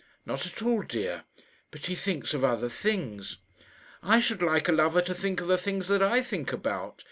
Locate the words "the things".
5.47-5.87